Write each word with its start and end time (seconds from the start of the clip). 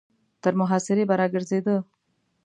تر 0.43 0.53
محاصرې 0.59 1.03
به 1.09 1.15
را 1.19 1.27
ګرځېده. 1.33 1.75